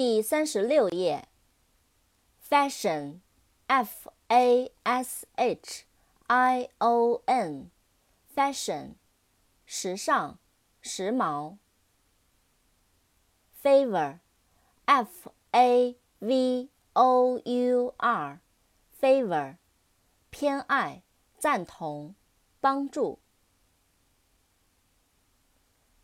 [0.00, 1.28] 第三十六页。
[2.48, 5.84] fashion，f a s h
[6.26, 8.94] i o n，fashion，
[9.66, 10.38] 时尚，
[10.80, 11.58] 时髦。
[13.62, 19.58] favor，f a v o u r，favor，
[20.30, 21.02] 偏爱，
[21.36, 22.14] 赞同，
[22.58, 23.18] 帮助。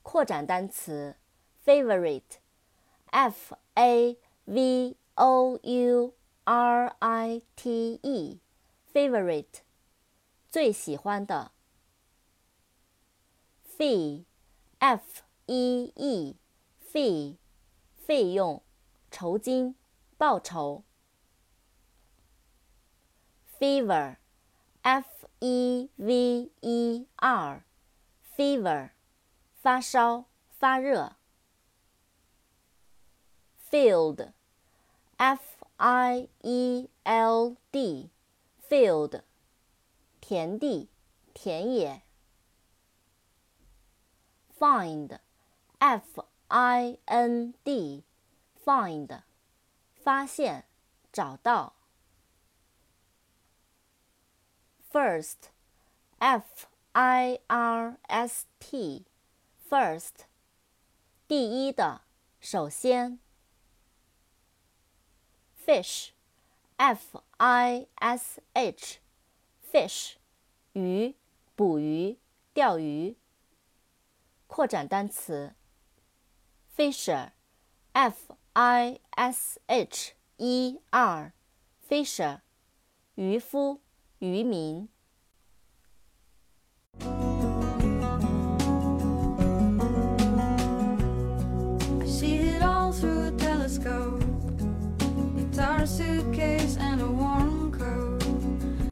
[0.03, 1.17] 扩展单词
[1.65, 2.41] ，favorite
[3.16, 9.62] ，favorite，f a v o u r i t e，favorite，
[10.50, 11.52] 最喜欢的。
[13.78, 17.38] fee，f e e，fee，
[17.98, 18.62] 费用，
[19.10, 19.76] 酬金，
[20.18, 20.84] 报酬。
[23.60, 28.92] fever，f e v e r，fever。
[29.62, 31.15] 发烧、发热。
[33.71, 35.41] Field，F
[35.77, 39.23] I E L D，field，
[40.21, 40.89] 田地、
[41.35, 42.03] 田野。
[44.59, 49.23] Find，F I N D，find，
[50.03, 50.65] 发现、
[51.13, 51.75] 找到。
[54.91, 59.05] First，F I R S T。
[59.69, 60.25] First，
[61.27, 62.03] 第一的，
[62.41, 63.19] 首先。
[65.67, 70.13] Fish，F I S H，fish，
[70.75, 71.17] 鱼，
[71.57, 72.19] 捕鱼，
[72.55, 73.17] 钓鱼。
[74.47, 75.57] 扩展单词。
[76.77, 82.43] Fisher，F I S H E R，Fisher，
[83.17, 83.81] 渔夫，
[84.21, 84.89] 渔民。
[95.87, 97.07] Suitcase and a